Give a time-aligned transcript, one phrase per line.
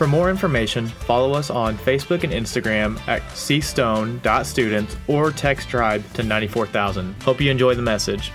[0.00, 6.22] For more information, follow us on Facebook and Instagram at cstone.students or text tribe to
[6.22, 7.22] 94000.
[7.22, 8.32] Hope you enjoy the message.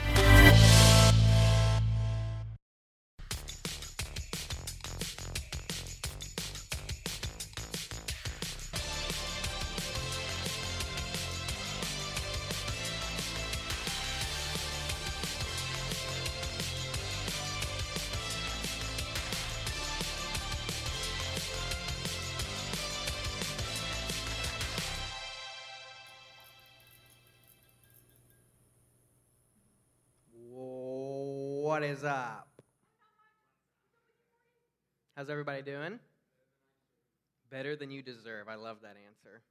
[31.65, 32.47] What is up?
[35.17, 35.99] How's everybody doing?
[37.49, 38.47] Better than you deserve.
[38.47, 39.41] I love that answer.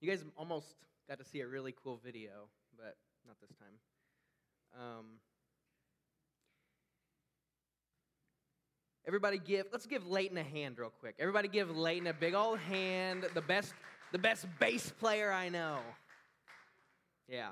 [0.00, 0.66] You guys almost
[1.08, 4.82] got to see a really cool video, but not this time.
[4.84, 5.04] Um,
[9.06, 11.14] everybody give let's give Leighton a hand real quick.
[11.20, 13.26] Everybody give Leighton a big old hand.
[13.32, 13.74] The best
[14.10, 15.78] the best bass player I know.
[17.28, 17.50] Yeah.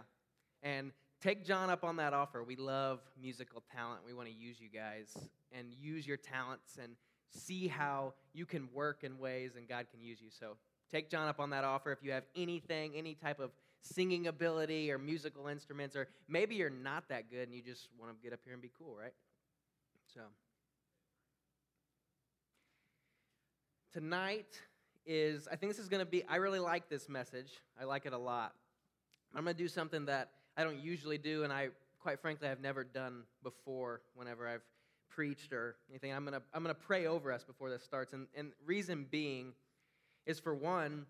[0.65, 2.43] And take John up on that offer.
[2.43, 4.01] We love musical talent.
[4.07, 5.17] We want to use you guys
[5.53, 6.93] and use your talents and
[7.31, 10.31] see how you can work in ways and God can use you.
[10.31, 10.57] So
[10.91, 11.93] take John up on that offer.
[11.93, 13.51] If you have anything, any type of
[13.83, 18.13] singing ability or musical instruments, or maybe you're not that good and you just want
[18.13, 19.13] to get up here and be cool, right?
[20.15, 20.21] So
[23.93, 24.61] tonight
[25.05, 27.51] is, I think this is going to be, I really like this message.
[27.81, 28.53] I like it a lot.
[29.35, 31.69] I'm going to do something that I don't usually do, and I,
[32.01, 34.65] quite frankly, I have never done before whenever I've
[35.09, 36.13] preached or anything.
[36.13, 38.13] I'm going to I'm to pray over us before this starts.
[38.13, 39.53] And, and reason being
[40.27, 41.07] is for one,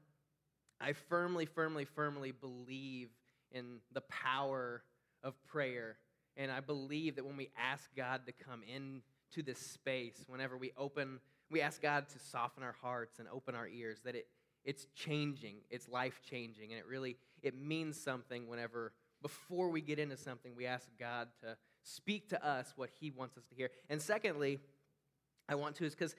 [0.83, 3.09] I firmly, firmly, firmly believe
[3.51, 4.83] in the power
[5.25, 5.97] of prayer.
[6.37, 10.73] And I believe that when we ask God to come into this space, whenever we
[10.77, 11.21] open,
[11.51, 14.27] we ask God to soften our hearts and open our ears, that it,
[14.67, 18.93] it's changing, it's life changing, and it really it means something whenever
[19.23, 23.37] before we get into something we ask God to speak to us what He wants
[23.37, 23.71] us to hear.
[23.89, 24.61] And secondly,
[25.49, 26.15] I want to is because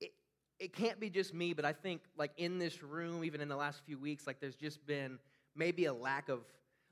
[0.00, 0.10] it,
[0.58, 3.56] it can't be just me, but I think like in this room, even in the
[3.56, 5.18] last few weeks, like there's just been
[5.54, 6.40] maybe a lack of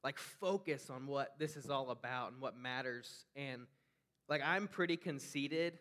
[0.04, 3.27] like focus on what this is all about and what matters.
[3.34, 3.62] And
[4.28, 5.78] like I'm pretty conceited.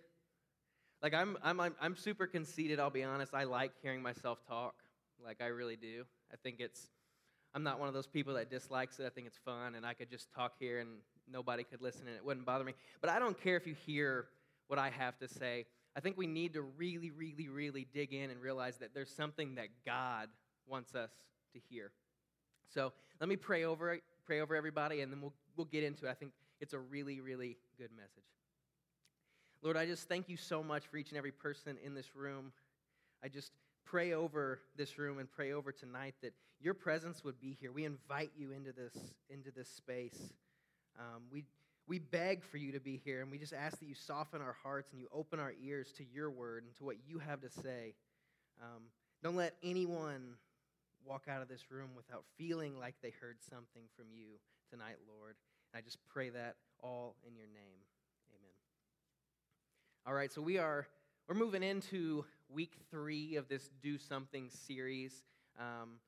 [1.01, 3.34] Like I'm I'm I'm, I'm super conceited, I'll be honest.
[3.34, 4.75] I like hearing myself talk.
[5.23, 6.06] Like I really do.
[6.31, 6.90] I think it's
[7.53, 9.06] I'm not one of those people that dislikes it.
[9.06, 10.90] I think it's fun and I could just talk here and
[11.31, 12.74] nobody could listen and it wouldn't bother me.
[13.02, 14.28] But I don't care if you hear
[14.68, 15.66] what I have to say.
[15.96, 19.56] I think we need to really, really, really dig in and realize that there's something
[19.56, 20.30] that God
[20.68, 21.09] wants us
[21.53, 21.91] to hear.
[22.69, 26.09] So let me pray over pray over everybody, and then we'll, we'll get into it.
[26.09, 28.25] I think it's a really, really good message.
[29.64, 32.52] Lord, I just thank you so much for each and every person in this room.
[33.24, 33.52] I just
[33.90, 37.72] pray over this room and pray over tonight that your presence would be here.
[37.72, 38.94] We invite you into this,
[39.30, 40.34] into this space.
[41.00, 41.46] Um, we,
[41.88, 44.56] we beg for you to be here, and we just ask that you soften our
[44.64, 47.50] hearts and you open our ears to your word and to what you have to
[47.50, 47.94] say.
[48.62, 48.84] Um,
[49.24, 50.34] don't let anyone
[51.06, 54.26] walk out of this room without feeling like they heard something from you
[54.70, 55.36] tonight, Lord.
[55.72, 57.80] And I just pray that all in your name.
[58.31, 58.53] Amen.
[60.06, 60.88] All right, so we are
[61.28, 65.24] we're moving into week three of this Do Something series.
[65.59, 66.00] Um,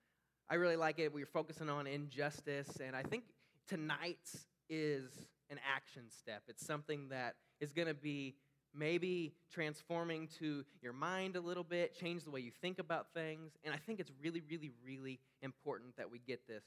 [0.49, 1.13] I really like it.
[1.13, 3.23] We're focusing on injustice, and I think
[3.67, 5.09] tonight's is
[5.49, 6.43] an action step.
[6.47, 8.35] It's something that is going to be
[8.73, 13.53] maybe transforming to your mind a little bit, change the way you think about things,
[13.63, 16.63] and I think it's really, really, really important that we get this.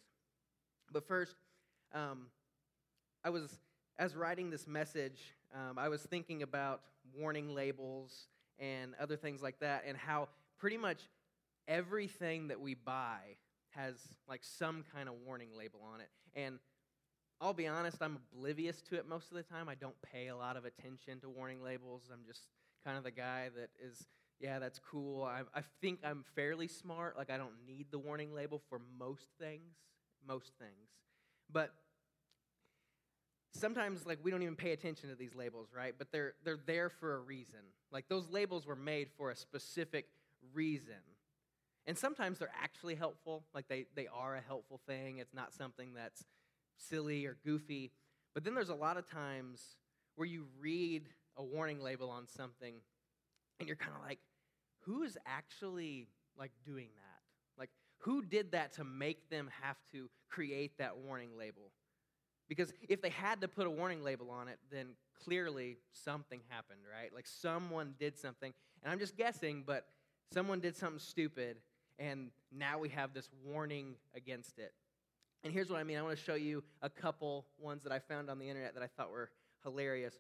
[0.92, 1.36] But first,
[1.94, 2.26] um,
[3.24, 3.60] I was,
[3.98, 5.20] as writing this message,
[5.54, 6.82] um, I was thinking about
[7.16, 8.26] warning labels
[8.62, 10.28] and other things like that, and how
[10.58, 11.00] pretty much
[11.68, 13.18] everything that we buy
[13.70, 13.94] has
[14.28, 16.08] like some kind of warning label on it.
[16.34, 16.58] And
[17.40, 19.68] I'll be honest, I'm oblivious to it most of the time.
[19.68, 22.02] I don't pay a lot of attention to warning labels.
[22.12, 22.46] I'm just
[22.84, 24.06] kind of the guy that is,
[24.38, 25.24] yeah, that's cool.
[25.24, 27.16] I, I think I'm fairly smart.
[27.16, 29.74] Like, I don't need the warning label for most things.
[30.26, 30.90] Most things.
[31.52, 31.72] But
[33.52, 36.88] sometimes like we don't even pay attention to these labels right but they're they're there
[36.88, 37.60] for a reason
[37.90, 40.06] like those labels were made for a specific
[40.54, 40.94] reason
[41.87, 45.19] And sometimes they're actually helpful, like they, they are a helpful thing.
[45.19, 46.25] It's not something that's
[46.78, 47.93] silly or goofy.
[48.34, 49.76] But then there's a lot of times
[50.16, 52.75] where you read a warning label on something
[53.60, 54.20] and you're kind of like,
[54.82, 56.08] who is actually
[56.38, 57.60] like doing that?
[57.60, 61.72] Like, who did that to make them have to create that warning label?
[62.54, 64.88] Because if they had to put a warning label on it, then
[65.25, 67.10] clearly something happened, right?
[67.14, 68.52] Like someone did something.
[68.82, 69.87] And I'm just guessing, but
[70.34, 71.56] someone did something stupid,
[71.99, 74.75] and now we have this warning against it.
[75.44, 78.00] And here's what I mean I want to show you a couple ones that I
[78.00, 79.31] found on the internet that I thought were
[79.64, 80.16] hilarious.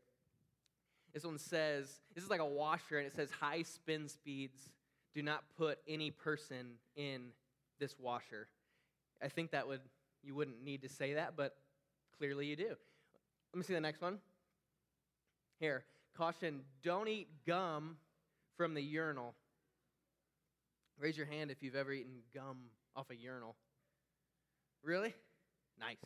[1.12, 4.70] This one says, this is like a washer, and it says high spin speeds
[5.14, 7.24] do not put any person in
[7.78, 8.48] this washer.
[9.22, 9.82] I think that would,
[10.24, 11.56] you wouldn't need to say that, but
[12.22, 12.68] clearly you do.
[12.68, 14.18] Let me see the next one.
[15.58, 15.82] Here,
[16.16, 17.96] caution don't eat gum
[18.56, 19.34] from the urinal.
[21.00, 22.58] Raise your hand if you've ever eaten gum
[22.94, 23.56] off a urinal.
[24.84, 25.12] Really?
[25.80, 25.96] Nice.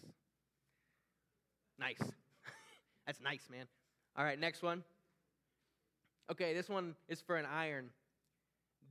[1.78, 2.00] Nice.
[3.06, 3.66] That's nice, man.
[4.16, 4.84] All right, next one.
[6.30, 7.90] Okay, this one is for an iron.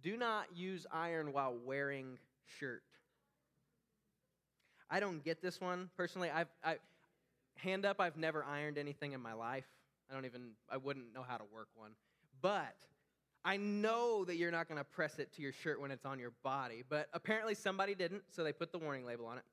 [0.03, 2.19] Do not use iron while wearing
[2.59, 2.83] shirt.
[4.91, 6.29] I don't get this one personally.
[6.29, 6.75] I've, I,
[7.57, 9.65] hand up, I've never ironed anything in my life.
[10.09, 11.91] I don't even, I wouldn't know how to work one.
[12.41, 12.75] But
[13.43, 16.19] I know that you're not going to press it to your shirt when it's on
[16.19, 16.83] your body.
[16.87, 19.43] But apparently somebody didn't, so they put the warning label on it.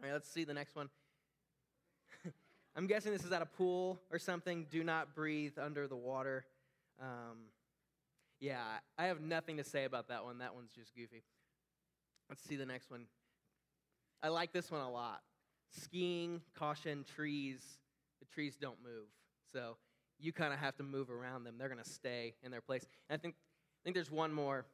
[0.00, 0.88] All right, let's see the next one.
[2.76, 4.66] I'm guessing this is at a pool or something.
[4.70, 6.46] Do not breathe under the water.
[7.00, 7.38] Um,
[8.40, 8.62] yeah,
[8.96, 10.38] I have nothing to say about that one.
[10.38, 11.22] That one's just goofy.
[12.28, 13.06] Let's see the next one.
[14.22, 15.22] I like this one a lot.
[15.70, 17.60] Skiing, caution, trees.
[18.20, 19.06] The trees don't move.
[19.52, 19.76] So
[20.18, 21.54] you kind of have to move around them.
[21.58, 22.86] They're going to stay in their place.
[23.08, 24.66] And I think, I think there's one more.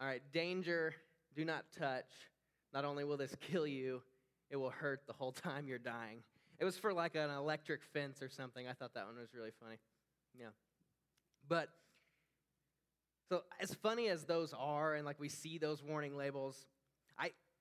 [0.00, 0.94] All right, danger,
[1.36, 2.10] do not touch.
[2.72, 4.02] Not only will this kill you,
[4.50, 6.22] it will hurt the whole time you're dying.
[6.58, 8.66] It was for like an electric fence or something.
[8.68, 9.76] I thought that one was really funny.
[10.38, 10.48] Yeah.
[11.48, 11.68] But
[13.28, 16.66] so as funny as those are and like we see those warning labels,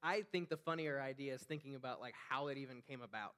[0.03, 3.33] I think the funnier idea is thinking about like how it even came about.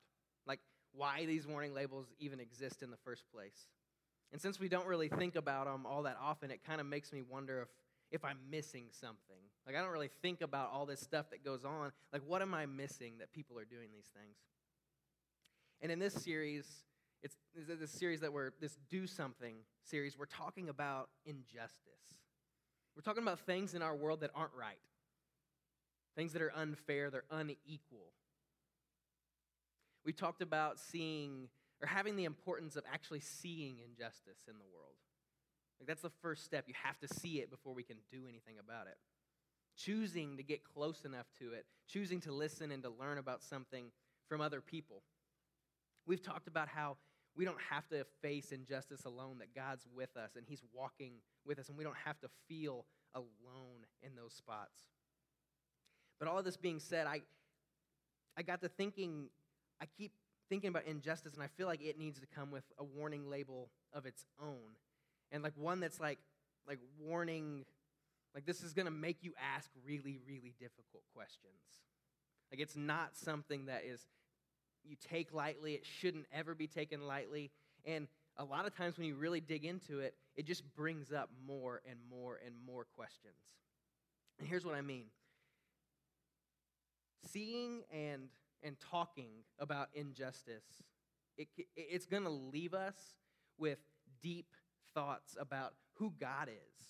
[0.47, 0.59] Like
[0.93, 3.67] why these warning labels even exist in the first place.
[4.31, 7.13] And since we don't really think about them all that often, it kind of makes
[7.13, 7.67] me wonder if
[8.11, 9.41] if I'm missing something.
[9.65, 11.91] Like I don't really think about all this stuff that goes on.
[12.11, 14.37] Like what am I missing that people are doing these things?
[15.81, 16.65] And in this series,
[17.21, 17.35] it's
[17.67, 22.19] this series that we're this do something series, we're talking about injustice.
[22.95, 24.79] We're talking about things in our world that aren't right.
[26.15, 28.13] Things that are unfair, they're unequal.
[30.05, 31.49] We talked about seeing
[31.81, 34.95] or having the importance of actually seeing injustice in the world.
[35.79, 36.65] Like that's the first step.
[36.67, 38.97] You have to see it before we can do anything about it.
[39.77, 43.91] Choosing to get close enough to it, choosing to listen and to learn about something
[44.29, 45.01] from other people.
[46.05, 46.97] We've talked about how
[47.35, 51.15] we don't have to face injustice alone, that God's with us and He's walking
[51.45, 54.79] with us, and we don't have to feel alone in those spots.
[56.19, 57.21] But all of this being said, I,
[58.37, 59.29] I got to thinking,
[59.81, 60.11] I keep
[60.49, 63.69] thinking about injustice, and I feel like it needs to come with a warning label
[63.93, 64.77] of its own.
[65.31, 66.19] And like one that's like,
[66.67, 67.65] like warning,
[68.33, 71.51] like this is gonna make you ask really, really difficult questions.
[72.51, 74.05] Like it's not something that is
[74.87, 75.73] you take lightly.
[75.73, 77.51] It shouldn't ever be taken lightly.
[77.85, 78.07] And
[78.37, 81.81] a lot of times when you really dig into it, it just brings up more
[81.89, 83.33] and more and more questions.
[84.39, 85.05] And here's what I mean
[87.31, 88.29] seeing and,
[88.63, 89.29] and talking
[89.59, 90.83] about injustice,
[91.37, 92.95] it, it's going to leave us
[93.57, 93.79] with
[94.21, 94.47] deep
[94.93, 96.83] thoughts about who God is,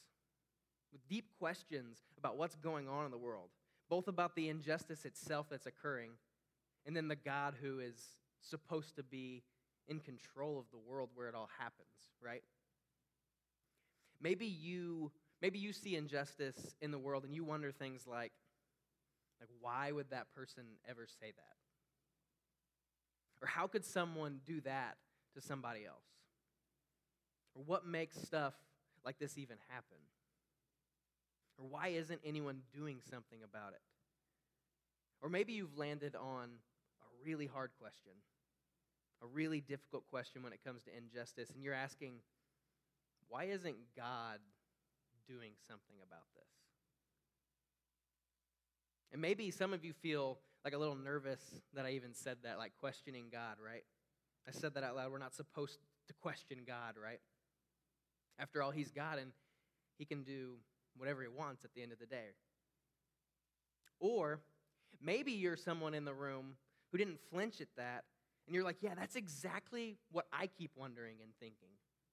[0.92, 3.50] with deep questions about what's going on in the world,
[3.90, 6.12] both about the injustice itself that's occurring
[6.86, 7.96] and then the God who is
[8.42, 9.44] supposed to be
[9.88, 11.88] in control of the world where it all happens,
[12.24, 12.44] right?
[14.22, 15.12] Maybe you
[15.42, 18.32] maybe you see injustice in the world and you wonder things like
[19.40, 21.56] like why would that person ever say that?
[23.42, 24.98] Or how could someone do that
[25.34, 26.06] to somebody else?
[27.54, 28.54] Or what makes stuff
[29.04, 29.98] like this even happen?
[31.58, 33.82] Or why isn't anyone doing something about it?
[35.22, 36.50] Or maybe you've landed on
[37.02, 38.12] a really hard question,
[39.22, 42.16] a really difficult question when it comes to injustice, and you're asking,
[43.30, 44.40] why isn't God
[45.28, 46.65] doing something about this?
[49.16, 51.40] And maybe some of you feel like a little nervous
[51.74, 53.86] that I even said that, like questioning God, right?
[54.46, 55.10] I said that out loud.
[55.10, 57.22] We're not supposed to question God, right?
[58.38, 59.32] After all, He's God and
[59.98, 60.56] He can do
[60.98, 62.34] whatever he wants at the end of the day.
[64.02, 64.42] Or
[65.02, 66.58] maybe you're someone in the room
[66.92, 68.04] who didn't flinch at that,
[68.48, 71.70] and you're like, yeah, that's exactly what I keep wondering and thinking.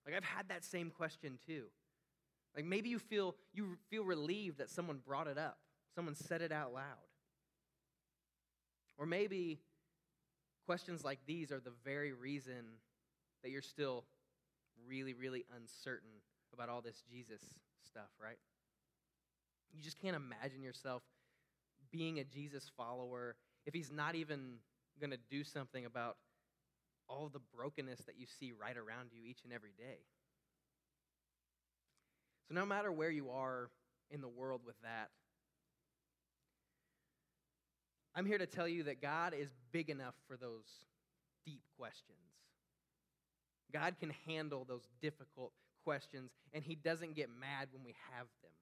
[0.07, 1.65] Like I've had that same question too.
[2.55, 5.59] Like maybe you feel you feel relieved that someone brought it up.
[5.95, 6.85] Someone said it out loud.
[8.99, 9.61] Or maybe
[10.67, 12.79] questions like these are the very reason
[13.43, 14.05] that you're still
[14.87, 16.11] really really uncertain
[16.53, 17.41] about all this Jesus
[17.87, 18.39] stuff, right?
[19.73, 21.03] You just can't imagine yourself
[21.91, 24.57] being a Jesus follower if he's not even
[25.01, 26.17] going to do something about
[27.09, 29.99] all the brokenness that you see right around you each and every day.
[32.49, 33.71] So, no matter where you are
[34.11, 35.11] in the world with that,
[38.15, 40.67] I'm here to tell you that God is big enough for those
[41.47, 42.19] deep questions.
[43.73, 45.53] God can handle those difficult
[45.85, 48.53] questions, and He doesn't get mad when we have them.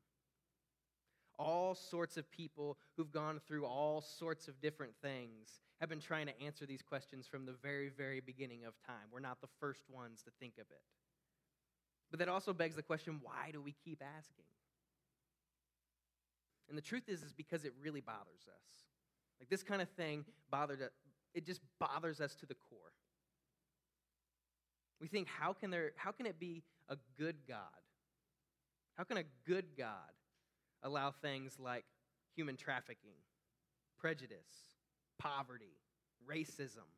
[1.39, 6.27] All sorts of people who've gone through all sorts of different things have been trying
[6.27, 9.09] to answer these questions from the very, very beginning of time.
[9.11, 10.83] We're not the first ones to think of it.
[12.11, 14.45] But that also begs the question why do we keep asking?
[16.69, 18.90] And the truth is, is because it really bothers us.
[19.41, 20.91] Like this kind of thing bothered us.
[21.35, 22.93] it just bothers us to the core.
[25.01, 27.59] We think, how can there how can it be a good God?
[28.97, 30.13] How can a good God
[30.83, 31.85] allow things like
[32.35, 33.17] human trafficking,
[33.99, 34.77] prejudice,
[35.19, 35.81] poverty,
[36.29, 36.89] racism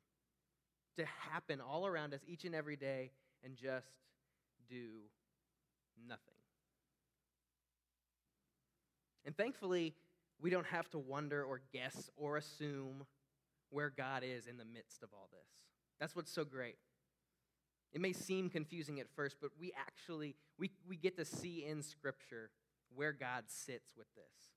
[0.97, 3.11] to happen all around us each and every day
[3.45, 3.87] and just
[4.69, 4.89] do
[6.09, 6.35] nothing.
[9.25, 9.95] And thankfully,
[10.43, 13.07] we don't have to wonder or guess or assume
[13.71, 15.49] where God is in the midst of all this.
[16.01, 16.77] That's what's so great.
[17.93, 21.83] It may seem confusing at first, but we actually we, we get to see in
[21.83, 22.51] Scripture
[22.95, 24.51] where God sits with this.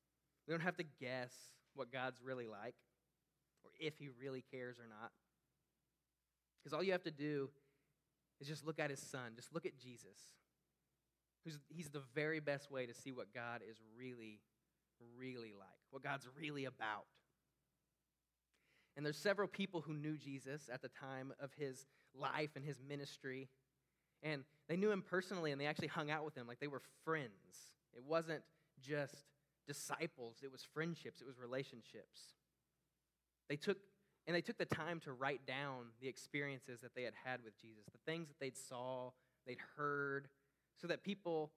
[0.48, 1.34] We don't have to guess
[1.75, 2.75] what God's really like
[3.63, 5.12] or if he really cares or not.
[6.60, 7.50] Because all you have to do
[8.39, 10.18] is just look at his son, just look at Jesus.
[11.70, 14.39] He's the very best way to see what God is really,
[15.18, 17.06] really like, what God's really about.
[18.96, 21.86] And there's several people who knew Jesus at the time of his
[22.18, 23.50] life and his ministry.
[24.24, 26.82] And they knew him personally and they actually hung out with him like they were
[27.04, 27.74] friends.
[27.94, 28.42] It wasn't
[28.82, 29.26] just
[29.68, 32.36] disciples, it was friendships, it was relationships.
[33.50, 33.78] They took
[34.28, 37.60] and they took the time to write down the experiences that they had had with
[37.62, 39.12] Jesus, the things that they'd saw,
[39.46, 40.28] they'd heard,
[40.82, 41.52] so that people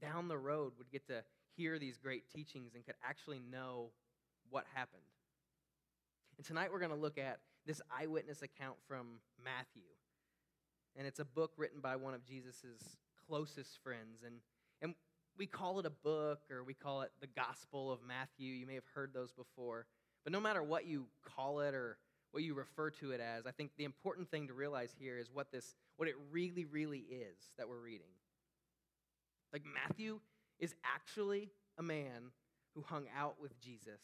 [0.00, 1.22] down the road would get to
[1.60, 3.90] hear these great teachings and could actually know
[4.48, 5.02] what happened.
[6.38, 9.82] And tonight we're going to look at this eyewitness account from Matthew.
[10.96, 12.96] And it's a book written by one of Jesus'
[13.28, 14.22] closest friends.
[14.24, 14.36] And,
[14.80, 14.94] and
[15.36, 18.54] we call it a book or we call it the Gospel of Matthew.
[18.54, 19.84] You may have heard those before.
[20.24, 21.98] But no matter what you call it or
[22.32, 25.28] what you refer to it as, I think the important thing to realize here is
[25.30, 28.08] what this what it really really is that we're reading.
[29.52, 30.20] Like Matthew
[30.60, 32.32] is actually a man
[32.74, 34.00] who hung out with Jesus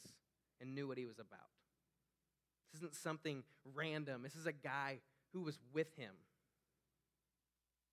[0.60, 1.50] and knew what he was about.
[2.72, 3.44] This isn't something
[3.74, 4.22] random.
[4.22, 4.98] This is a guy
[5.32, 6.12] who was with him.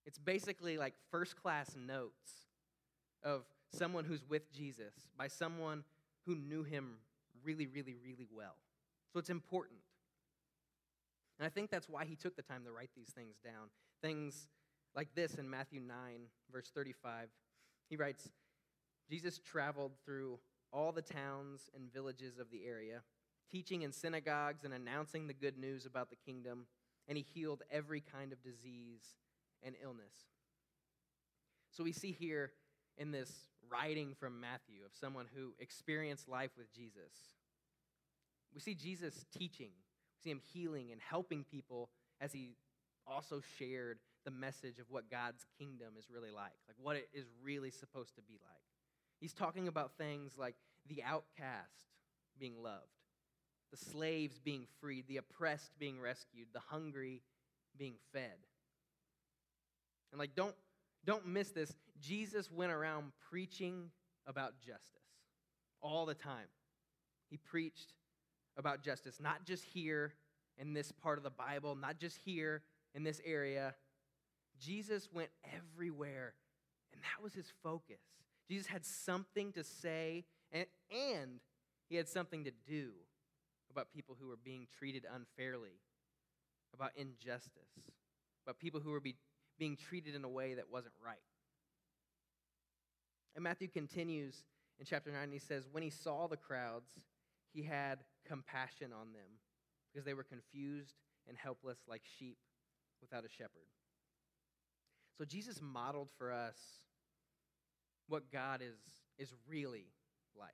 [0.05, 2.48] It's basically like first class notes
[3.24, 5.84] of someone who's with Jesus by someone
[6.25, 6.98] who knew him
[7.43, 8.55] really, really, really well.
[9.12, 9.79] So it's important.
[11.39, 13.70] And I think that's why he took the time to write these things down.
[14.01, 14.48] Things
[14.96, 15.96] like this in Matthew 9,
[16.51, 17.29] verse 35.
[17.89, 18.29] He writes
[19.10, 20.40] Jesus traveled through
[20.72, 23.02] all the towns and villages of the area,
[23.52, 26.66] teaching in synagogues and announcing the good news about the kingdom,
[27.08, 29.04] and he healed every kind of disease
[29.62, 30.14] and illness.
[31.72, 32.52] So we see here
[32.98, 33.32] in this
[33.70, 37.14] writing from Matthew of someone who experienced life with Jesus.
[38.54, 41.90] We see Jesus teaching, we see him healing and helping people
[42.22, 42.56] as he
[43.08, 47.26] also shared the message of what God's kingdom is really like, like what it is
[47.44, 48.73] really supposed to be like.
[49.24, 50.56] He's talking about things like
[50.89, 51.88] the outcast
[52.38, 52.92] being loved,
[53.72, 57.22] the slaves being freed, the oppressed being rescued, the hungry
[57.77, 58.36] being fed.
[60.12, 60.53] And like don't
[61.06, 61.74] don't miss this.
[62.01, 63.92] Jesus went around preaching
[64.27, 65.08] about justice
[65.82, 66.50] all the time.
[67.30, 67.94] He preached
[68.58, 70.15] about justice, not just here
[70.58, 72.62] in this part of the Bible, not just here
[72.94, 73.74] in this area.
[74.60, 76.34] Jesus went everywhere,
[76.92, 78.01] and that was his focus.
[78.50, 81.40] Jesus had something to say, and, and
[81.90, 82.92] he had something to do
[83.72, 85.80] about people who were being treated unfairly,
[86.74, 87.72] about injustice,
[88.46, 89.16] about people who were be,
[89.58, 91.18] being treated in a way that wasn't right.
[93.36, 94.44] And Matthew continues
[94.80, 96.90] in chapter 9, he says, When he saw the crowds,
[97.54, 99.40] he had compassion on them
[99.92, 100.96] because they were confused
[101.28, 102.38] and helpless like sheep
[103.02, 103.68] without a shepherd.
[105.18, 106.58] So Jesus modeled for us
[108.08, 108.78] what God is,
[109.18, 109.86] is really
[110.38, 110.50] like,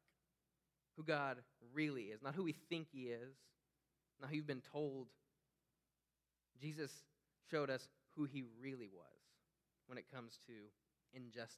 [0.97, 1.37] who God
[1.73, 3.35] really is, not who we think he is,
[4.21, 5.07] not who you've been told.
[6.61, 6.91] Jesus
[7.49, 9.05] showed us who he really was
[9.87, 10.53] when it comes to
[11.13, 11.57] injustice.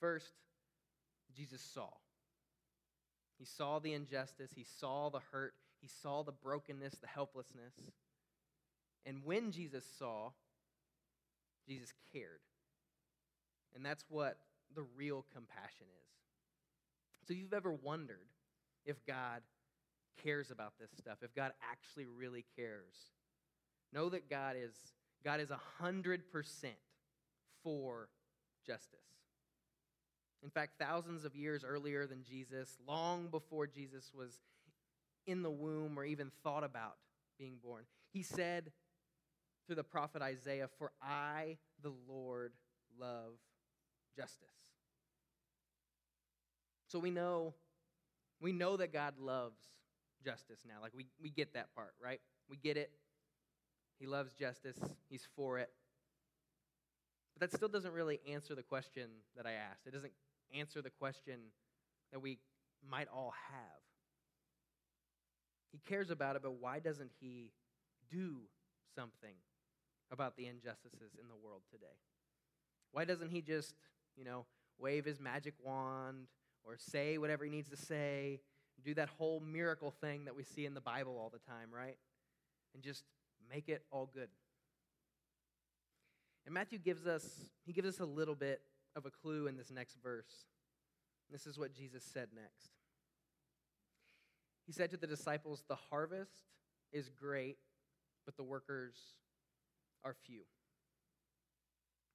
[0.00, 0.32] First,
[1.34, 1.88] Jesus saw.
[3.38, 7.74] He saw the injustice, he saw the hurt, he saw the brokenness, the helplessness.
[9.04, 10.30] And when Jesus saw,
[11.68, 12.40] Jesus cared.
[13.74, 14.38] And that's what
[14.74, 17.26] the real compassion is.
[17.26, 18.26] So if you've ever wondered
[18.84, 19.42] if God
[20.22, 22.94] cares about this stuff, if God actually really cares,
[23.92, 24.74] know that God is
[25.24, 26.20] God is 100%
[27.62, 28.08] for
[28.66, 29.00] justice.
[30.42, 34.38] In fact, thousands of years earlier than Jesus, long before Jesus was
[35.26, 36.96] in the womb or even thought about
[37.38, 38.70] being born, he said
[39.66, 42.52] through the prophet Isaiah, For I, the Lord,
[43.00, 43.38] love
[44.16, 44.48] justice.
[46.88, 47.54] So we know,
[48.40, 49.58] we know that God loves
[50.24, 50.76] justice now.
[50.80, 52.20] Like we, we get that part, right?
[52.48, 52.90] We get it.
[53.98, 54.78] He loves justice,
[55.08, 55.70] He's for it.
[57.34, 59.86] But that still doesn't really answer the question that I asked.
[59.86, 60.12] It doesn't
[60.56, 61.34] answer the question
[62.12, 62.38] that we
[62.88, 63.82] might all have.
[65.72, 67.50] He cares about it, but why doesn't He
[68.10, 68.36] do
[68.94, 69.34] something
[70.12, 71.98] about the injustices in the world today?
[72.92, 73.74] Why doesn't He just,
[74.16, 74.46] you know,
[74.78, 76.26] wave His magic wand
[76.64, 78.40] or say whatever He needs to say,
[78.84, 81.96] do that whole miracle thing that we see in the Bible all the time, right?
[82.74, 83.04] And just
[83.50, 84.28] make it all good.
[86.44, 87.26] And Matthew gives us,
[87.64, 88.60] he gives us a little bit
[88.94, 90.46] of a clue in this next verse.
[91.30, 92.70] This is what Jesus said next.
[94.66, 96.42] He said to the disciples, The harvest
[96.92, 97.56] is great,
[98.26, 98.96] but the workers
[100.04, 100.42] are few.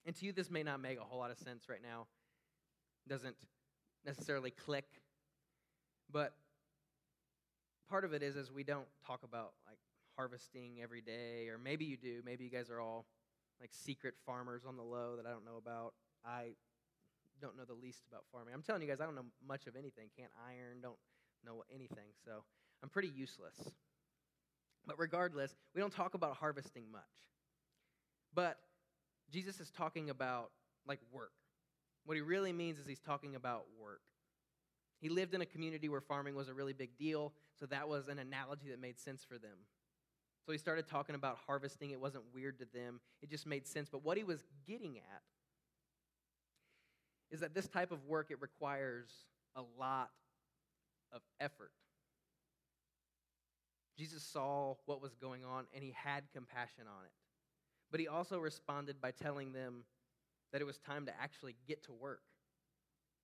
[0.10, 2.08] And to you, this may not make a whole lot of sense right now.
[3.06, 3.36] It doesn't
[4.04, 4.88] necessarily click.
[6.12, 6.34] But
[7.88, 9.78] part of it is as we don't talk about like
[10.16, 12.24] harvesting every day, or maybe you do.
[12.26, 13.06] Maybe you guys are all
[13.62, 15.94] like secret farmers on the low that I don't know about.
[16.26, 16.54] I
[17.40, 18.56] don't know the least about farming.
[18.56, 20.08] I'm telling you guys, I don't know much of anything.
[20.18, 20.98] Can't iron, don't
[21.46, 22.16] know anything.
[22.26, 22.32] So
[22.82, 23.58] I'm pretty useless.
[24.88, 27.04] But regardless, we don't talk about harvesting much.
[28.34, 28.58] But
[29.32, 30.52] Jesus is talking about
[30.88, 31.32] like work.
[32.06, 34.02] What he really means is he's talking about work.
[35.00, 38.08] He lived in a community where farming was a really big deal, so that was
[38.08, 39.58] an analogy that made sense for them.
[40.46, 41.92] So he started talking about harvesting.
[41.92, 43.90] It wasn't weird to them, it just made sense.
[43.90, 45.22] But what he was getting at
[47.32, 49.10] is that this type of work it requires
[49.56, 50.10] a lot
[51.12, 51.72] of effort.
[53.98, 57.12] Jesus saw what was going on and he had compassion on it.
[57.92, 59.84] But he also responded by telling them
[60.52, 62.22] that it was time to actually get to work,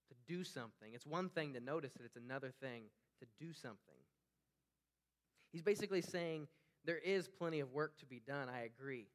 [0.09, 0.93] to do something.
[0.93, 2.83] It's one thing to notice it, it's another thing
[3.19, 3.77] to do something.
[5.51, 6.47] He's basically saying
[6.83, 9.07] there is plenty of work to be done, I agree.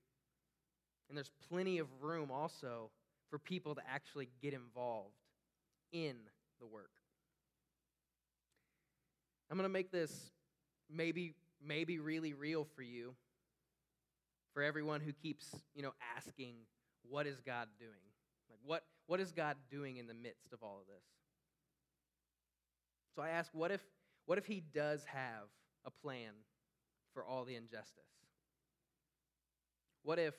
[1.08, 2.90] And there's plenty of room also
[3.28, 5.14] for people to actually get involved
[5.92, 6.16] in
[6.60, 6.90] the work.
[9.50, 10.30] I'm going to make this
[10.88, 13.14] maybe maybe really real for you
[14.52, 16.54] for everyone who keeps, you know, asking
[17.08, 17.90] what is God doing?
[18.48, 21.04] Like what what is God doing in the midst of all of this?
[23.14, 23.80] So I ask what if
[24.26, 25.48] what if he does have
[25.84, 26.32] a plan
[27.14, 28.04] for all the injustice?
[30.02, 30.34] What if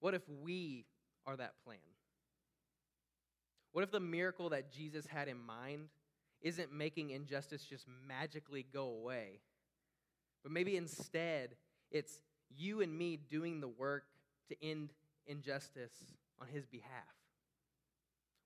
[0.00, 0.84] what if we
[1.26, 1.78] are that plan?
[3.72, 5.88] What if the miracle that Jesus had in mind
[6.40, 9.40] isn't making injustice just magically go away?
[10.42, 11.56] But maybe instead,
[11.90, 12.20] it's
[12.54, 14.04] you and me doing the work
[14.48, 14.90] to end
[15.26, 15.94] injustice
[16.40, 16.90] on his behalf.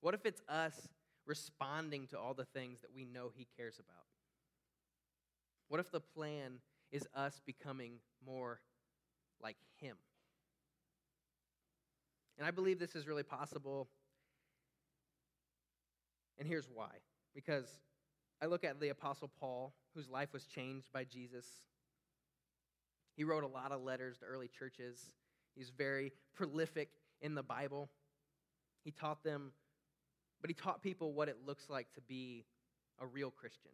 [0.00, 0.88] What if it's us
[1.26, 4.06] responding to all the things that we know he cares about?
[5.68, 6.60] What if the plan
[6.90, 7.94] is us becoming
[8.26, 8.60] more
[9.42, 9.96] like him?
[12.38, 13.88] And I believe this is really possible
[16.40, 16.88] and here's why.
[17.34, 17.66] Because
[18.42, 21.46] I look at the Apostle Paul, whose life was changed by Jesus.
[23.16, 24.98] He wrote a lot of letters to early churches.
[25.54, 27.90] He's very prolific in the Bible.
[28.84, 29.52] He taught them,
[30.40, 32.44] but he taught people what it looks like to be
[33.00, 33.72] a real Christian,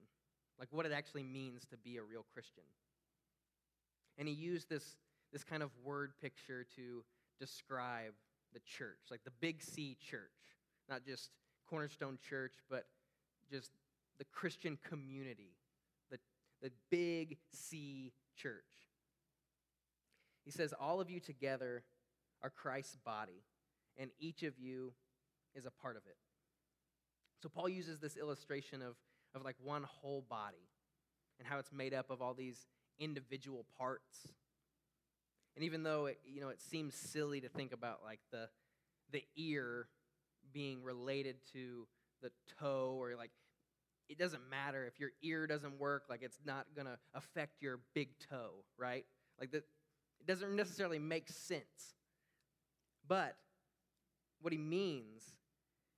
[0.59, 2.65] like what it actually means to be a real Christian.
[4.19, 4.97] And he used this,
[5.33, 7.05] this kind of word picture to
[7.39, 8.15] describe
[8.53, 10.21] the church, like the big C church,
[10.89, 11.31] not just
[11.69, 12.87] Cornerstone Church, but
[13.51, 13.71] just
[14.19, 15.57] the Christian community,
[16.11, 16.19] the,
[16.63, 18.86] the big C church.
[20.47, 21.83] He says, All of you together
[22.43, 23.43] are Christ's body,
[23.99, 24.95] and each of you
[25.55, 26.17] is a part of it.
[27.43, 28.95] So Paul uses this illustration of,
[29.35, 30.71] of like one whole body
[31.39, 32.67] and how it's made up of all these
[32.99, 34.29] individual parts.
[35.55, 38.49] And even though it, you know, it seems silly to think about like the,
[39.11, 39.89] the ear
[40.53, 41.87] being related to
[42.23, 43.31] the toe or like
[44.09, 47.81] it doesn't matter if your ear doesn't work like it's not going to affect your
[47.95, 49.05] big toe right
[49.39, 49.65] like that
[50.27, 51.95] it doesn't necessarily make sense.
[53.07, 53.37] But
[54.41, 55.23] what he means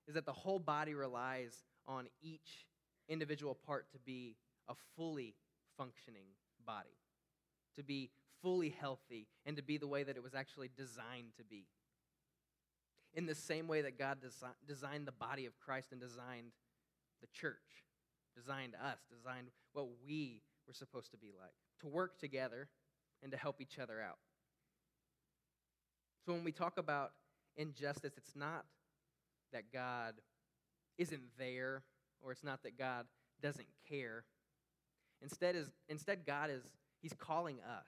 [0.07, 2.67] is that the whole body relies on each
[3.09, 4.37] individual part to be
[4.69, 5.35] a fully
[5.77, 6.27] functioning
[6.67, 6.99] body
[7.79, 8.11] to be
[8.43, 11.65] fully healthy and to be the way that it was actually designed to be.
[13.15, 16.53] In the same way that God desi- designed the body of Christ and designed
[17.21, 17.87] the church,
[18.37, 22.69] designed us, designed what we were supposed to be like, to work together
[23.23, 24.19] and to help each other out.
[26.25, 27.13] So when we talk about
[27.57, 28.65] injustice, it's not
[29.53, 30.15] that God
[30.99, 31.83] isn't there
[32.23, 33.07] or it's not that God
[33.41, 34.25] doesn't care.
[35.23, 36.63] Instead, is, instead God is,
[37.01, 37.87] he's calling us.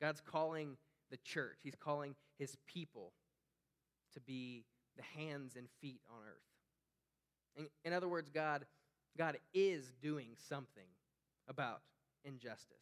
[0.00, 0.76] God's calling
[1.10, 1.58] the church.
[1.62, 3.12] He's calling his people
[4.14, 4.64] to be
[4.96, 6.42] the hands and feet on earth.
[7.56, 8.66] In, in other words, God,
[9.16, 10.88] God is doing something
[11.48, 11.80] about
[12.24, 12.76] injustice.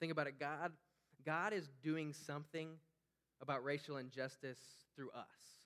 [0.00, 0.38] Think about it.
[0.38, 0.72] God,
[1.24, 2.68] God is doing something
[3.40, 4.58] about racial injustice
[4.94, 5.58] through us.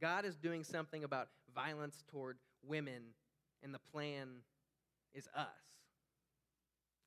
[0.00, 3.02] God is doing something about violence toward women,
[3.62, 4.28] and the plan
[5.14, 5.46] is us.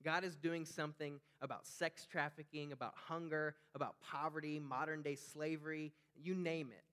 [0.04, 6.36] God is doing something about sex trafficking, about hunger, about poverty, modern day slavery, you
[6.36, 6.84] name it.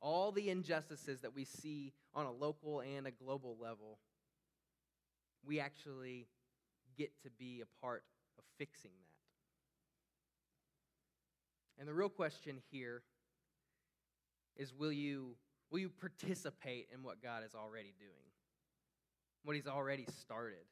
[0.00, 3.98] All the injustices that we see on a local and a global level,
[5.44, 6.28] we actually
[6.96, 8.04] get to be a part
[8.38, 9.14] of fixing that.
[11.78, 13.02] And the real question here
[14.56, 15.36] is will you,
[15.70, 18.30] will you participate in what God is already doing?
[19.44, 20.64] What He's already started?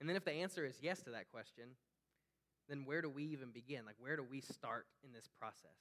[0.00, 1.64] And then if the answer is yes to that question,
[2.68, 3.84] then where do we even begin?
[3.86, 5.78] Like, where do we start in this process?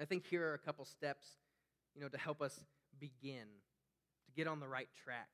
[0.00, 1.26] I think here are a couple steps,
[1.94, 2.64] you know, to help us
[2.98, 3.46] begin,
[4.26, 5.28] to get on the right track.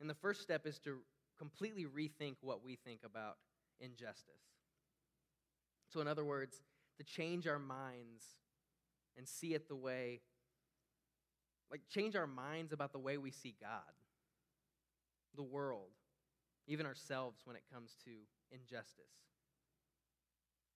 [0.00, 0.98] And the first step is to
[1.40, 3.36] completely rethink what we think about
[3.80, 4.44] injustice.
[5.88, 6.60] So, in other words,
[6.98, 8.24] to change our minds
[9.16, 10.20] and see it the way,
[11.70, 13.80] like, change our minds about the way we see God
[15.36, 15.90] the world,
[16.66, 18.10] even ourselves when it comes to
[18.50, 19.14] injustice.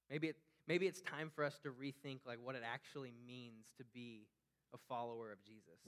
[0.08, 0.36] Maybe, it,
[0.68, 4.28] maybe it's time for us to rethink like what it actually means to be
[4.72, 5.80] a follower of Jesus.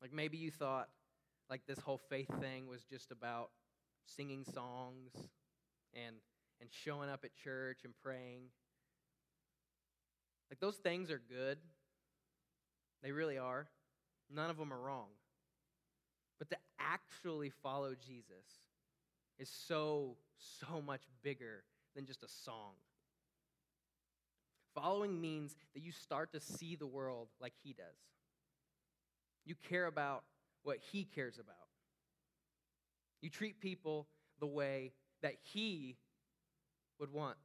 [0.00, 0.88] Like maybe you thought
[1.50, 3.50] like this whole faith thing was just about
[4.06, 5.12] singing songs
[5.92, 6.16] and
[6.60, 8.42] and showing up at church and praying.
[10.50, 11.58] Like those things are good.
[13.02, 13.68] They really are.
[14.32, 15.08] None of them are wrong.
[16.38, 18.46] But to actually follow Jesus
[19.38, 20.16] is so,
[20.60, 22.72] so much bigger than just a song.
[24.74, 27.96] Following means that you start to see the world like He does.
[29.44, 30.24] You care about
[30.62, 31.56] what He cares about.
[33.20, 34.08] You treat people
[34.40, 34.92] the way
[35.22, 35.96] that He
[36.98, 37.36] would want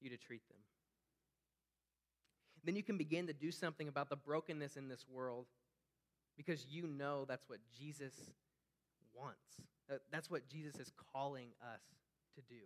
[0.00, 0.58] you to treat them.
[2.64, 5.46] Then you can begin to do something about the brokenness in this world
[6.36, 8.14] because you know that's what Jesus
[9.14, 9.60] wants.
[9.90, 11.80] Uh, that's what Jesus is calling us
[12.34, 12.62] to do.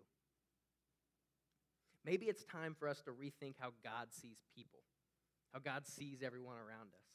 [2.04, 4.80] Maybe it's time for us to rethink how God sees people,
[5.52, 7.09] how God sees everyone around us.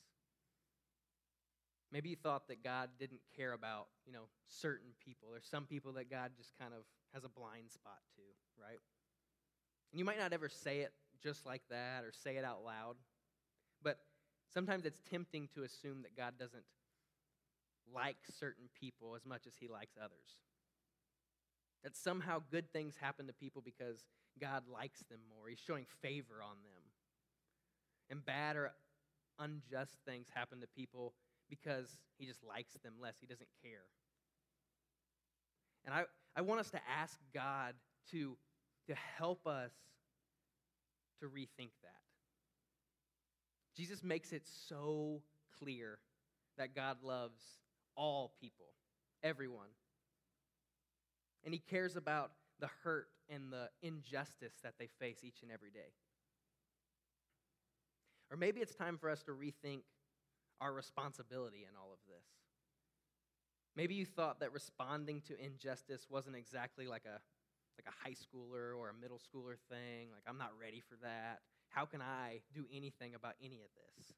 [1.95, 5.29] Maybe you thought that God didn't care about, you know, certain people.
[5.31, 8.21] There's some people that God just kind of has a blind spot to,
[8.61, 8.79] right?
[9.91, 10.91] And you might not ever say it
[11.23, 12.97] just like that or say it out loud,
[13.81, 13.99] but
[14.55, 16.63] Sometimes it's tempting to assume that God doesn't
[17.93, 20.39] like certain people as much as he likes others.
[21.83, 24.05] That somehow good things happen to people because
[24.39, 25.49] God likes them more.
[25.49, 26.83] He's showing favor on them.
[28.09, 28.71] And bad or
[29.39, 31.13] unjust things happen to people
[31.49, 33.15] because he just likes them less.
[33.19, 33.85] He doesn't care.
[35.85, 36.03] And I,
[36.35, 37.75] I want us to ask God
[38.11, 38.35] to,
[38.87, 39.71] to help us
[41.19, 42.01] to rethink that.
[43.75, 45.21] Jesus makes it so
[45.59, 45.99] clear
[46.57, 47.43] that God loves
[47.95, 48.67] all people,
[49.23, 49.67] everyone.
[51.43, 55.71] And he cares about the hurt and the injustice that they face each and every
[55.71, 55.93] day.
[58.31, 59.81] Or maybe it's time for us to rethink
[60.61, 62.25] our responsibility in all of this.
[63.75, 67.19] Maybe you thought that responding to injustice wasn't exactly like a
[67.77, 71.41] like a high schooler or a middle schooler thing, like I'm not ready for that.
[71.69, 74.13] How can I do anything about any of this?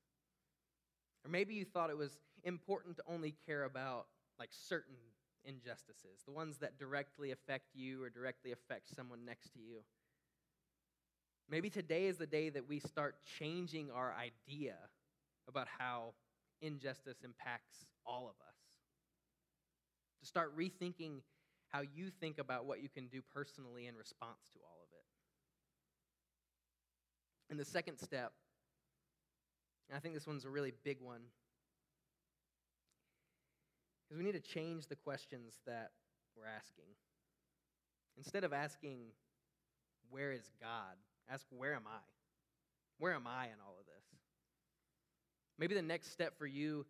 [1.26, 4.06] Or maybe you thought it was important to only care about
[4.38, 4.96] like certain
[5.44, 9.80] injustices, the ones that directly affect you or directly affect someone next to you.
[11.50, 14.76] Maybe today is the day that we start changing our idea
[15.48, 16.14] about how
[16.62, 18.56] injustice impacts all of us.
[20.22, 21.22] To start rethinking
[21.70, 25.04] how you think about what you can do personally in response to all of it.
[27.50, 28.34] And the second step,
[29.90, 31.22] and I think this one's a really big one,
[34.10, 35.92] is we need to change the questions that
[36.36, 36.86] we're asking.
[38.18, 39.00] Instead of asking,
[40.10, 40.96] Where is God?
[41.30, 42.00] ask, Where am I?
[43.00, 43.87] Where am I in all of this?
[45.58, 46.86] Maybe the next step for you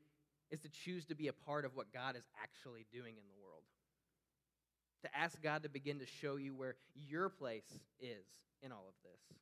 [0.51, 3.43] is to choose to be a part of what God is actually doing in the
[3.43, 3.63] world.
[5.03, 8.25] To ask God to begin to show you where your place is
[8.61, 9.37] in all of this,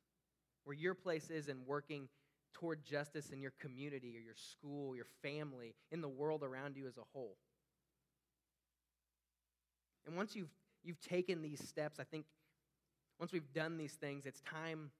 [0.64, 2.08] where your place is in working
[2.52, 6.86] toward justice in your community or your school, your family, in the world around you
[6.86, 7.36] as a whole.
[10.06, 10.50] And once you've,
[10.84, 12.26] you've taken these steps, I think
[13.18, 14.90] once we've done these things, it's time,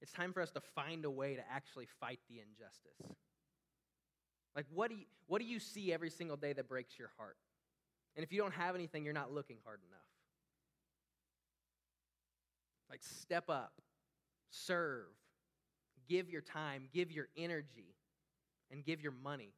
[0.00, 3.16] it's time for us to find a way to actually fight the injustice.
[4.54, 7.36] Like, what do, you, what do you see every single day that breaks your heart?
[8.16, 10.00] And if you don't have anything, you're not looking hard enough.
[12.88, 13.80] Like, step up,
[14.50, 15.06] serve,
[16.08, 17.96] give your time, give your energy,
[18.70, 19.52] and give your money.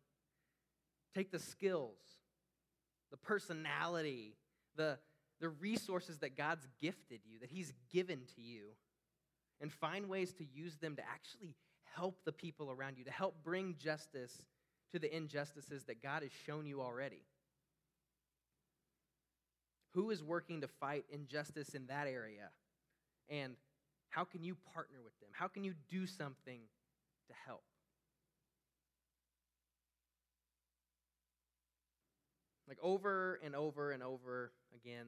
[1.15, 1.99] Take the skills,
[3.11, 4.37] the personality,
[4.77, 4.99] the,
[5.41, 8.69] the resources that God's gifted you, that He's given to you,
[9.61, 11.55] and find ways to use them to actually
[11.95, 14.41] help the people around you, to help bring justice
[14.93, 17.25] to the injustices that God has shown you already.
[19.95, 22.51] Who is working to fight injustice in that area?
[23.29, 23.55] And
[24.11, 25.31] how can you partner with them?
[25.33, 26.61] How can you do something
[27.29, 27.65] to help?
[32.69, 35.07] Like over and over and over again,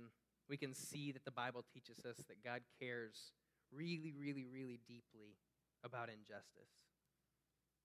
[0.48, 3.32] we can see that the Bible teaches us that God cares
[3.72, 5.36] really, really, really deeply
[5.84, 6.87] about injustice.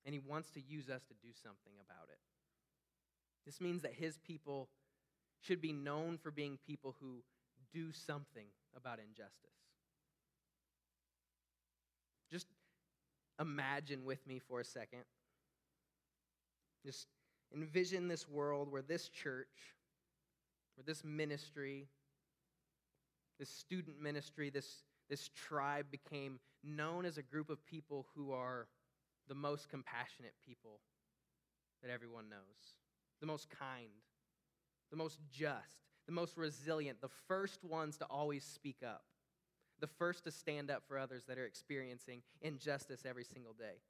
[0.05, 2.19] And He wants to use us to do something about it.
[3.45, 4.69] This means that His people
[5.41, 7.23] should be known for being people who
[7.73, 9.33] do something about injustice.
[12.31, 12.47] Just
[13.39, 15.03] imagine with me for a second.
[16.85, 17.07] Just
[17.53, 19.75] envision this world where this church,
[20.75, 21.87] where this ministry,
[23.39, 28.67] this student ministry, this, this tribe became known as a group of people who are
[29.27, 30.79] the most compassionate people
[31.81, 32.75] that everyone knows,
[33.19, 33.89] the most kind,
[34.91, 39.03] the most just, the most resilient, the first ones to always speak up,
[39.79, 43.81] the first to stand up for others that are experiencing injustice every single day.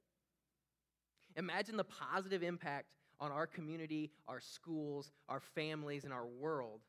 [1.36, 2.86] Imagine the positive impact
[3.20, 6.80] on our community, our schools, our families, and our world.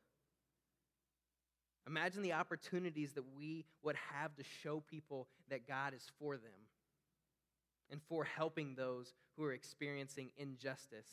[1.86, 6.66] Imagine the opportunities that we would have to show people that God is for them
[7.90, 11.08] and for helping those who are experiencing injustice.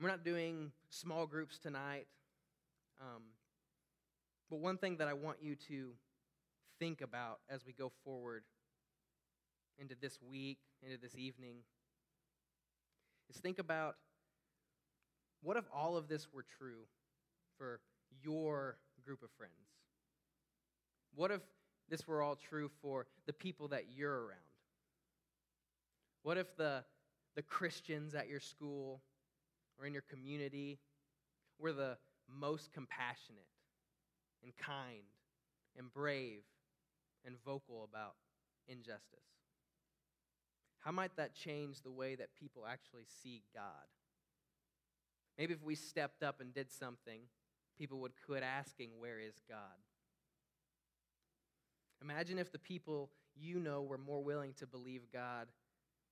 [0.00, 2.06] We're not doing small groups tonight.
[3.00, 3.22] Um,
[4.50, 5.92] but one thing that I want you to
[6.78, 8.44] think about as we go forward
[9.78, 11.56] into this week, into this evening,
[13.28, 13.96] is think about
[15.42, 16.86] what if all of this were true
[17.58, 17.80] for
[18.22, 19.75] your group of friends?
[21.16, 21.40] What if
[21.88, 24.38] this were all true for the people that you're around?
[26.22, 26.84] What if the,
[27.34, 29.00] the Christians at your school
[29.78, 30.78] or in your community
[31.58, 31.96] were the
[32.28, 33.48] most compassionate
[34.42, 35.04] and kind
[35.76, 36.42] and brave
[37.24, 38.14] and vocal about
[38.68, 39.20] injustice?
[40.80, 43.64] How might that change the way that people actually see God?
[45.38, 47.22] Maybe if we stepped up and did something,
[47.78, 49.78] people would quit asking, Where is God?
[52.02, 55.48] Imagine if the people you know were more willing to believe God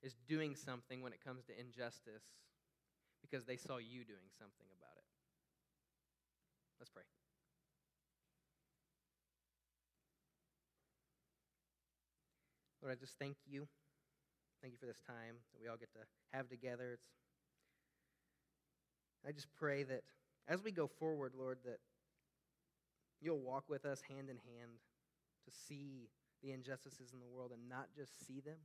[0.02, 2.24] is doing something when it comes to injustice
[3.22, 5.04] because they saw you doing something about it.
[6.78, 7.04] Let's pray.
[12.82, 13.66] Lord, I just thank you.
[14.60, 16.00] Thank you for this time that we all get to
[16.32, 16.92] have together.
[16.92, 17.06] It's,
[19.26, 20.02] I just pray that
[20.46, 21.78] as we go forward, Lord, that
[23.22, 24.80] you'll walk with us hand in hand
[25.44, 26.08] to see
[26.42, 28.58] the injustices in the world and not just see them,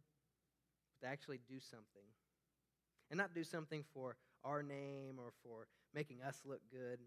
[1.00, 2.08] but to actually do something.
[3.10, 7.00] And not do something for our name or for making us look good,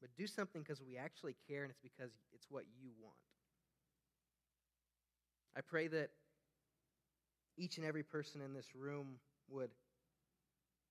[0.00, 3.16] but do something because we actually care and it's because it's what you want.
[5.56, 6.10] I pray that
[7.56, 9.70] each and every person in this room would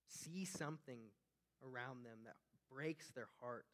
[0.08, 1.10] see something
[1.62, 2.36] around them that
[2.72, 3.66] breaks their heart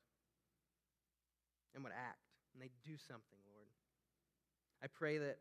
[1.74, 2.18] and would act
[2.54, 3.38] and they do something.
[4.82, 5.38] I pray that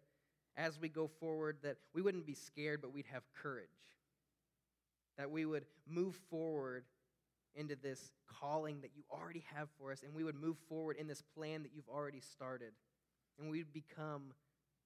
[0.57, 3.69] as we go forward that we wouldn't be scared but we'd have courage.
[5.17, 6.83] That we would move forward
[7.55, 11.07] into this calling that you already have for us and we would move forward in
[11.07, 12.73] this plan that you've already started.
[13.39, 14.33] And we'd become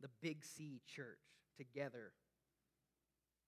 [0.01, 1.19] the Big C church
[1.57, 2.13] together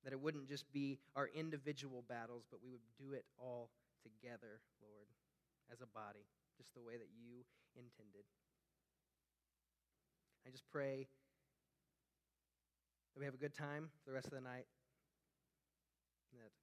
[0.05, 3.71] that it wouldn't just be our individual battles, but we would do it all
[4.05, 5.09] together, Lord,
[5.73, 7.41] as a body, just the way that you
[7.75, 8.23] intended.
[10.45, 11.09] I just pray
[13.13, 14.69] that we have a good time for the rest of the night,
[16.29, 16.53] and that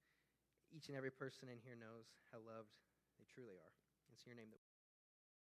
[0.71, 2.71] each and every person in here knows how loved
[3.19, 3.75] they truly are.
[4.15, 4.62] It's in your name that